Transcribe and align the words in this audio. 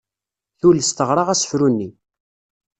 Tules 0.59 0.89
teɣra 0.91 1.23
asefru-nni. 1.33 1.89